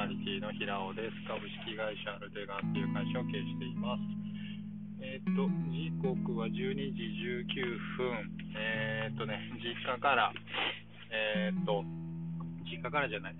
[0.00, 1.28] ナリティの平尾です。
[1.28, 4.08] 株式会社アルテガンっていう会社を経営しています。
[5.04, 7.04] えっ、と、時刻は12時
[7.44, 8.32] 19分。
[8.56, 10.32] えっ、とね、実家から、
[11.12, 11.84] えっ、と、
[12.64, 13.36] 実家からじゃない、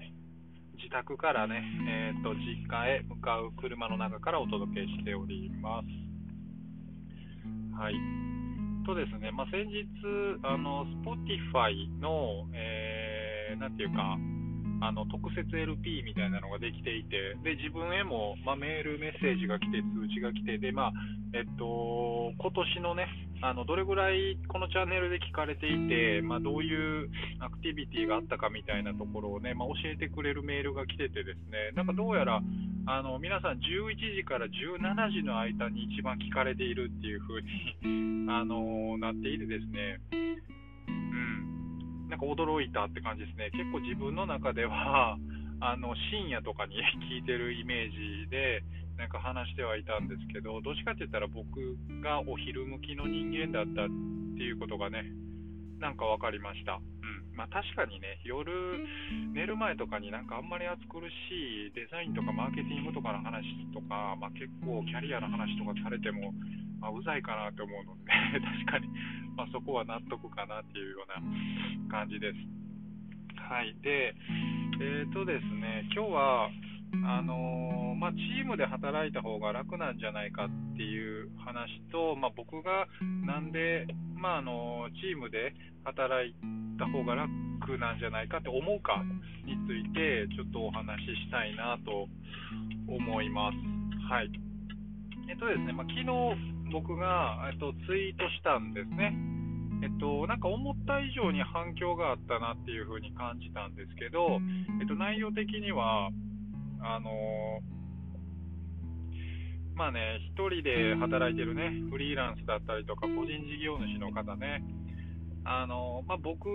[0.77, 5.89] 自宅からね、えっ、と、実家へ向かう車の中からお届けしております。
[7.73, 7.95] はい。
[8.85, 9.89] とですね、まあ、先日、
[10.45, 14.19] あの、Spotify の、えー、なんていうか、
[14.81, 20.93] あの特設 LP みたいなのができていて、で自分へも、まあ、メール、メッセージが来て、通知が来て、でまあ
[21.33, 23.07] えっと今年のね、
[23.43, 27.09] あのどれぐらいこのチャンネルで聞かれていて、まあ、どういう
[27.41, 32.41] アクティビティがあったかみたいなところをね、まあ、教えてくれるメールが来てて、ですねなんかどうやら
[32.87, 40.01] あの皆さん11時から17時の間に一番聞かれているっていう風にあのなっていてですね、
[42.11, 45.17] なんか驚いたって感じですね、結構自分の中では、
[45.63, 46.75] あの深夜とかに
[47.09, 48.63] 聞いてるイメージで、
[48.99, 53.89] なんか話してはいたんですけど、どっちかって言ったら僕がお昼向きの人間だったっ
[54.37, 55.05] ていうことがね、
[55.79, 56.75] なんか分かりました。
[56.75, 58.53] うんまあ、確かにね、夜
[59.33, 66.35] 寝る前とかになんかあんまり暑苦しいデザインとかマーケティングとかの話とか、まあ、結構キャリアの話とかされても、
[66.81, 68.89] まあ、うざいかなって思うので、 確かに、
[69.37, 72.39] まあ、そこは納得かなっていうような感じです。
[73.37, 73.75] はい。
[73.83, 74.15] で、
[74.81, 76.51] えっ、ー、とですね、今日は、
[77.05, 82.89] あのー、まあ、チームで働いた方が楽なんじゃないかっていう話と、まあ、僕が
[83.27, 83.87] なんで、
[84.17, 86.35] まあ、あのチームで働い
[86.79, 89.05] た方が楽なんじゃないかって思うか
[89.45, 92.09] についてちょっとお話ししたいなと
[92.89, 93.57] 思います。
[94.09, 94.31] はい。
[95.29, 99.15] えっとですね、まあ、昨日僕が、えっと、ツイートしたんですね。
[99.83, 104.41] えっと、なんか思った以上に反響があったなっていう風に感じたんですけど、
[104.81, 106.11] えっと、内容的には、
[106.83, 107.11] あの
[109.75, 114.63] まあね、1人で働いてるね、フリーランスだったりとか、個人事業主の方ね、
[115.45, 116.49] あのまあ、僕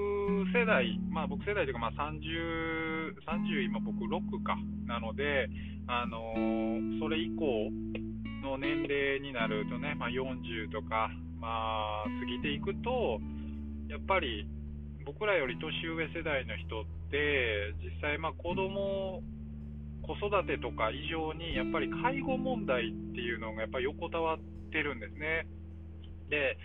[0.53, 5.50] 世代、まあ、僕世代というか、まあ30、30今僕6かなので、
[5.88, 6.22] あの
[7.00, 7.72] それ以降
[8.45, 11.09] の年齢になるとね、まあ、40とか、
[11.41, 13.19] まあ、過ぎていくと、
[13.89, 14.47] やっぱり
[15.06, 19.22] 僕らより年上世代の人って、実際、まあ、子供
[20.05, 24.39] 子育てとか以上に、やっぱり介護問題っていうのがやっぱ横たわっ
[24.72, 25.47] てるんですね。
[26.29, 26.57] で、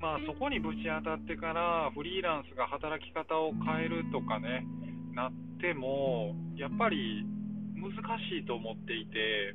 [0.00, 4.66] まあ、そこにぶち当たってから、フリーランスが働き方を変えるとかね、
[5.14, 7.24] なっても、やっぱり
[7.74, 7.94] 難
[8.30, 9.54] しいと思っていて、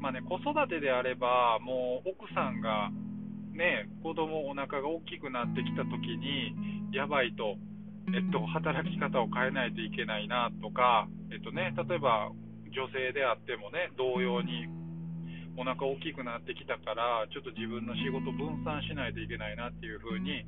[0.00, 2.90] まあね、子育てであれば、もう奥さんが、
[3.52, 6.54] ね、子供お腹が大きくなってきたときに、
[6.92, 7.56] やばいと、
[8.14, 12.30] えっと、働き方を変えないといけないなとか、えっとね、例えば
[12.72, 14.66] 女性であってもね、同様に
[15.58, 20.46] お腹大きくなってきたから、ちょっと自分の仕事分散しないといけないなっていう風に、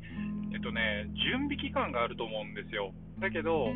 [0.55, 2.95] えっとね、準備期間があると思うんですよ。
[3.19, 3.75] だけど、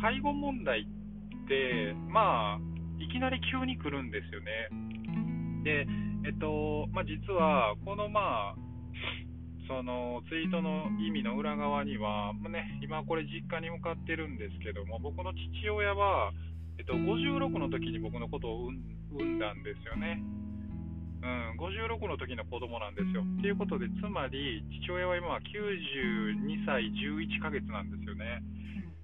[0.00, 5.64] 介護問題って、まあ、いきなり急に来るんですよね。
[5.64, 5.86] で、
[6.24, 8.56] えっとまあ、実は、この、まあ、
[9.66, 16.32] そのツイートの意味の裏側には、まあね、今これ実家に向かってるんですけども、僕の父親は、
[16.78, 18.68] えっと、56の時に僕のことを
[19.14, 20.20] 産んだんですよね。
[21.22, 23.22] うん、56の時の子供なんですよ。
[23.40, 28.42] ということで、つまり父親は今は92歳11ヶ月なんですよね。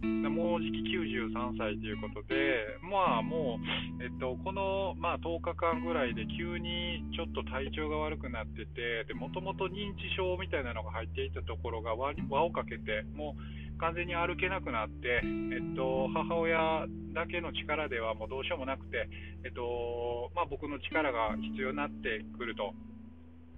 [0.03, 12.13] もうじき93歳ということで、まあもう、えっと、この、まあ、10日間ぐらいで急にちょっと体調が悪くなってて、もともと認知症みたいなのが入っていたところが輪
[12.45, 19.09] をかけて、もう完全に歩けなくなって、えっと、母親だけの力ではもうどうしようもなくて、
[19.45, 22.75] えっとまあ、僕の力が必要になってくると。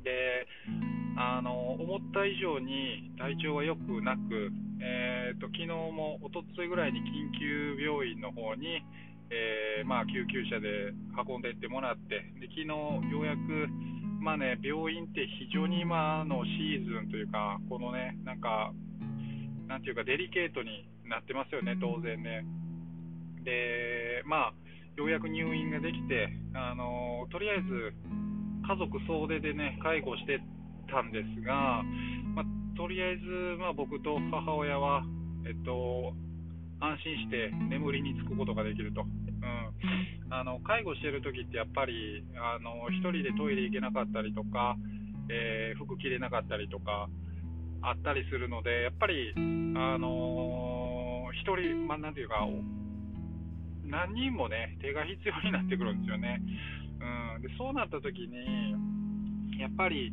[0.05, 0.47] で
[1.19, 8.87] あの思った以上に体調は良くなく、えーと、昨日もおとついぐらいに緊急病院の方に、
[9.31, 10.95] えー、まあ、救急車で
[11.27, 13.67] 運んでいってもらって、で昨日ようやく、
[14.23, 18.73] まあね、病院って非常に今のシーズンというか、このね、なんか、
[19.67, 22.47] なんていうか、デリケートになってますよね、当然ね。
[23.43, 24.55] で、まあ、
[24.97, 27.95] ようやく入院ができて、あのとりあえず
[28.67, 30.41] 家族総出でね、介護して
[30.89, 31.83] たんですが、
[32.35, 33.25] まあ、とりあえず、
[33.59, 35.05] まあ、僕と母親は、
[35.47, 36.15] えっと、
[36.81, 39.03] 安心して眠りにつくことができると。
[39.03, 39.41] う
[40.31, 44.77] ん、あの介護してる時ってやっぱりあの1人でトイレ行けなかったりとか、
[45.31, 47.09] えー、服着れなかったりとか
[47.83, 49.39] あったりするのでやっぱり、あ
[49.97, 52.49] のー、1人、まあ、なんていうか
[53.89, 56.41] 何人もね、手が必要になってくるんですよね。
[57.01, 60.13] うん、でそうなった時に、やっぱり、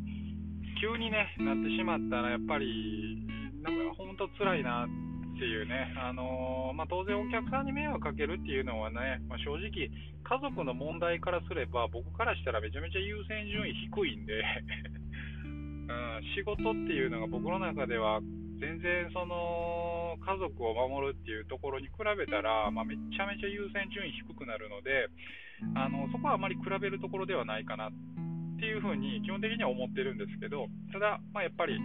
[0.80, 3.26] 急にね、なってしまったら、やっぱり、
[3.62, 9.90] なんか本当辛いなっていうね、あのー、まあ、当然お客さんに迷惑かけるっていうのはね、まあ、正直、家
[10.40, 14.42] 族の問題からすれば、僕からしたらめちゃめちゃ優先順位低いんで
[15.44, 15.48] う
[15.88, 18.20] ん、仕事っていうのが僕の中では
[18.58, 25.08] 全然その家族を守るっていうところに比べたら、まあ、めちゃめちゃ優先順位低くなるので
[25.74, 27.90] あのそこはあまり比べるところではないかな。
[28.56, 31.76] っていうふうに基本的には思ってるんですけどただ、まあ、やっぱり、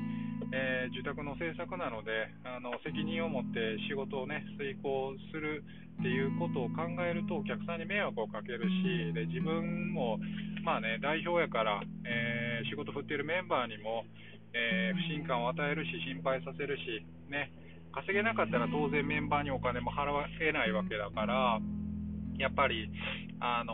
[0.55, 5.63] えー、住宅の政策なのであの責任を持って仕事を、ね、遂行する
[5.99, 10.17] っていうことを考えるとお客さんに迷惑をかけるしで自分も、
[10.63, 14.07] まあね、代表やから、えー、仕事振っているメンバーにも
[14.53, 17.51] えー、不信感を与えるし、心配させるし、ね、
[17.93, 21.59] 稼げなかったら当然メンバーにお金も払えないわけだから、
[22.37, 22.89] やっぱり、
[23.39, 23.73] あの、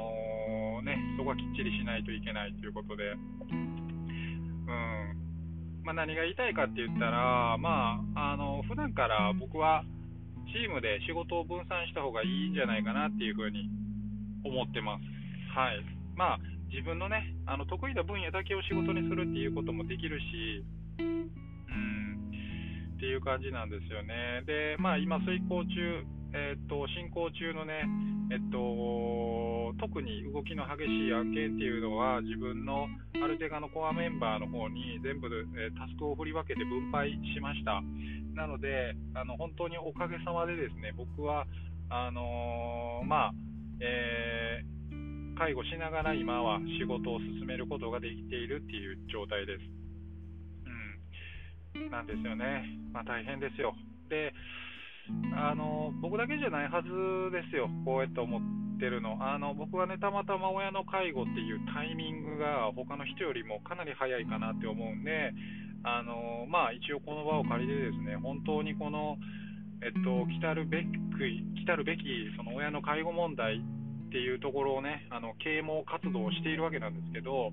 [0.87, 3.83] ね、そこはきっちりしないといけないということで、うん
[5.83, 9.83] まあ、何が言いたいかって言ったら、まあ、あの普段から僕は
[10.47, 13.69] チームで仕事を分散した方がいいんじゃないかなっていうふうに
[14.43, 15.03] 思ってます。
[15.51, 15.83] はい
[16.15, 16.39] まあ
[16.69, 20.63] 自分のね、あの得意な分野だけを仕事にするっていうこともできるし、
[20.99, 21.31] うん、
[22.97, 24.43] っていう感じなんですよね。
[24.45, 27.87] で、まあ、今、遂行中、えっ、と、進行中のね、
[28.29, 32.87] えっと、特に動きの激しい案件っていうのは、自分の
[33.23, 35.27] アルテガのコアメンバーの方に全部、
[35.57, 37.81] えタスクを振り分けて分配しました。
[38.35, 41.45] なので、あの本当におかげさまでですね、僕は、
[41.89, 43.31] あのー、まあ、
[43.79, 44.77] えー
[45.37, 49.61] 介護しながら今は仕事を進めることができているっていう状態です。
[51.77, 52.65] うん、なんですよね。
[52.91, 53.75] まあ、大変ですよ。
[54.09, 54.33] で、
[55.35, 56.89] あの僕だけじゃないはず
[57.31, 58.41] ですよ、こうやって思っ
[58.79, 59.17] てるの。
[59.21, 65.33] あの僕はね、たまたま親の介護っていうタイミングが他の人よりもかなり早いかなって思うんで、
[65.83, 69.17] あのまあ、一応この場を借りてですね、本当にこの、
[69.81, 70.89] えっと、来たるべき、
[71.61, 72.03] 来たるべき
[72.35, 77.51] その親の介護問題っていうところをね、あの啓蒙活動をしているわけなんですけど、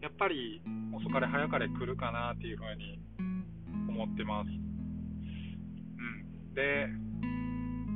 [0.00, 0.60] やっぱり
[0.94, 2.98] 遅かれ早かれ来るかなっていうふうに
[3.88, 4.67] 思ってます。
[6.54, 6.88] で、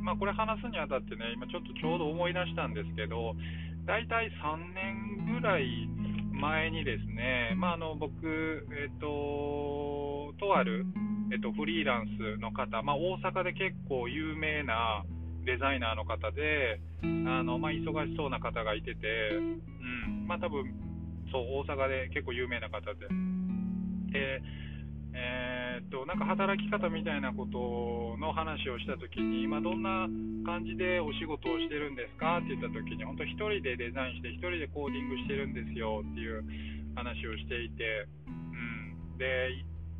[0.02, 3.34] まあ、これ話すにあたってね、今ちょっとちょうど思い出したんですけど、
[3.86, 5.88] 大体3年ぐらい
[6.32, 8.12] 前にですね、まあ、あの僕、
[8.72, 10.86] えっ、と、とある、
[11.32, 15.04] えっと、フリーランスの方、まあ、大阪で結構有名な、
[15.44, 20.70] デザイナーの方で、あのまあ、忙しそうな方がいてて、うんまあ、多分
[21.32, 23.08] そう大阪で結構有名な方で。
[24.12, 24.42] で
[25.14, 30.06] えー、っとなんか働き方みたいなことの話をしたときに、まあ、どんな
[30.46, 32.38] 感じでお仕事をしてるんですか？
[32.38, 36.44] って言ったときに、本当、1人でデザインして、1人でコーディングしてるんですよっていう
[36.94, 39.50] 話をしていて、うん、で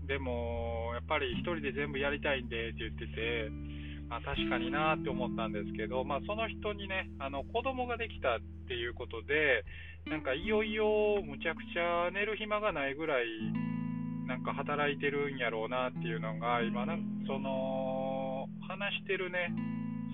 [0.06, 3.50] でも、やっぱり1人で全部やりたいんでって言ってて、
[4.08, 9.64] まあ、確かになって思ったんですけど、まあ、その人にね、あの子供ができたっていうことで、
[10.10, 13.24] なんかいよいよむちゃくちゃ寝る暇がないぐらい、
[14.32, 16.96] なんか働いてるんやろうなっていうのが、今な、
[17.26, 19.52] その話してるね、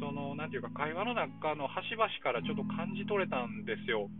[0.01, 4.11] そのなんていうか、会話の中の端々からちょっと感じ取れたんですよ。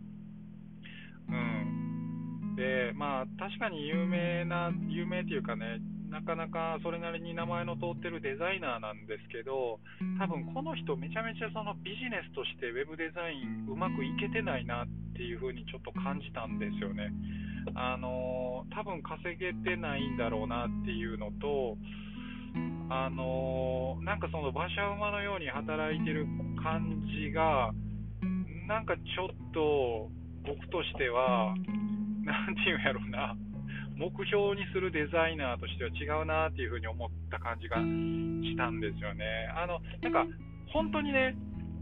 [1.27, 9.81] うん、で、まあ、確かに有名な、有名っていうかね、なかなかそれなりに名前の通ってるデザイナーなんですけど、
[10.23, 14.87] 多分この人、めちゃめちゃそのビジネスとしてウェブデザインうまくいけてないなっ
[15.17, 17.11] ていう風にちょっと感じたんですよね。
[17.75, 21.77] あの多分稼げてないんだろうなっていうのと、
[22.91, 26.27] あのなんかその馬車馬のように働いてる
[26.63, 27.73] 感じが、
[28.67, 30.11] なんかちょっと
[30.47, 31.55] 僕としては、
[32.25, 33.37] なんていうんやろうな。
[33.99, 39.27] 目標にするデザイナーとしては違うなっていうふうに思った感じがしたんですよね。
[39.57, 40.25] あのなんか
[40.73, 41.35] 本当にね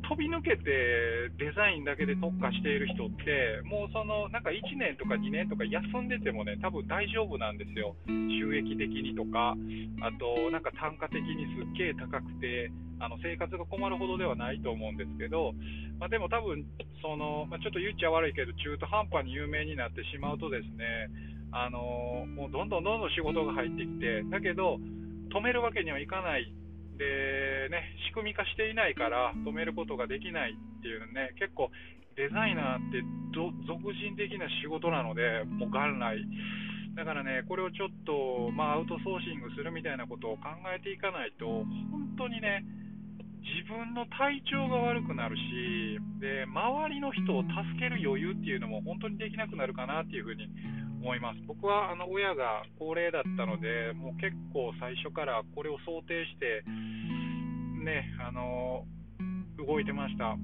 [0.09, 9.59] 飛び抜けてデザインだけで特化している人って、もうそのなんか1年とか2年とか休んでてもね、多分大丈夫なんですよ、収益的にとか、
[10.07, 12.71] あとなんか単価的にすっげえ高くて、
[13.03, 15.53] あの生活が困るほどではないと思うんですけど、
[15.99, 16.65] まあ、でも多分
[17.03, 21.11] その、まあ、ちょっと言っちゃ悪いけど、中途半端に有名になってしまうとですね、
[21.51, 24.79] あのもうどんどんどんどん仕事が入ってきて、だけど、
[25.35, 26.55] 止めるわけにはいかない、
[26.99, 31.71] でね、仕組み化していないから止めることができないっていうね、結構、
[32.17, 33.05] デザイナーって
[33.69, 36.25] 俗人的な仕事なので、もう元来。
[36.97, 41.45] だからね、これをちょっと、まあ、アウトソーシングするみたいなことを考えていかないと、
[41.93, 42.65] 本当にね、
[43.47, 50.49] 自分の体調が悪くなるしで、周りの人を助ける余裕っていうのも本当にできなくなるかなっていうふうに
[51.01, 51.41] 思います。
[51.47, 56.65] 僕はあの親が高齢だったので、もう結構最初からこれを想定して、
[57.85, 58.85] ね、あの
[59.59, 60.37] 動いてました。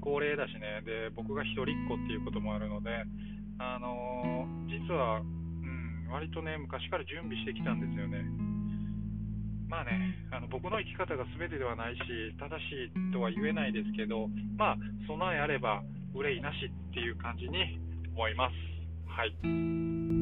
[0.00, 2.90] 高齢だしね、で僕が一人っ子っていうこともあるので、
[3.58, 8.24] あの実は、うん、割とね、昔から準備してきたんですよね。
[9.68, 12.02] まあね、あの僕の生き方が全てではないし、
[12.38, 14.26] 正しいとは言えないですけど、
[14.58, 15.82] まあ、備えあれば
[16.12, 17.78] 憂いなしっていう感じに
[18.12, 18.69] 思います。
[19.16, 20.19] はい。